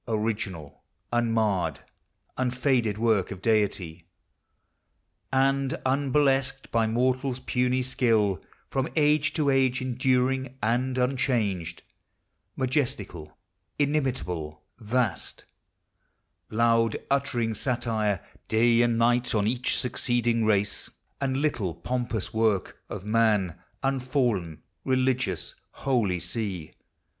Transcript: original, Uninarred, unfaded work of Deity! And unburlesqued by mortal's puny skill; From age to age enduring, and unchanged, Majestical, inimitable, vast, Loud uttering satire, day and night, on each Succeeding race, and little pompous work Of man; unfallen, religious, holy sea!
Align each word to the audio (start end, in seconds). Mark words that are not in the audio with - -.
original, 0.07 0.81
Uninarred, 1.13 1.79
unfaded 2.35 2.97
work 2.97 3.29
of 3.29 3.39
Deity! 3.39 4.07
And 5.31 5.73
unburlesqued 5.85 6.71
by 6.71 6.87
mortal's 6.87 7.39
puny 7.41 7.83
skill; 7.83 8.41
From 8.71 8.87
age 8.95 9.31
to 9.35 9.51
age 9.51 9.79
enduring, 9.79 10.57
and 10.59 10.97
unchanged, 10.97 11.83
Majestical, 12.55 13.37
inimitable, 13.77 14.63
vast, 14.79 15.45
Loud 16.49 16.97
uttering 17.11 17.53
satire, 17.53 18.21
day 18.47 18.81
and 18.81 18.97
night, 18.97 19.35
on 19.35 19.45
each 19.45 19.77
Succeeding 19.77 20.45
race, 20.45 20.89
and 21.21 21.37
little 21.37 21.75
pompous 21.75 22.33
work 22.33 22.81
Of 22.89 23.05
man; 23.05 23.55
unfallen, 23.83 24.63
religious, 24.83 25.53
holy 25.69 26.19
sea! 26.19 26.71